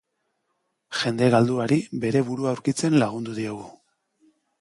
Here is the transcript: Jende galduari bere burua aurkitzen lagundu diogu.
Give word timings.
Jende 1.01 1.27
galduari 1.35 1.77
bere 2.05 2.23
burua 2.31 2.53
aurkitzen 2.53 2.97
lagundu 3.05 3.37
diogu. 3.41 3.67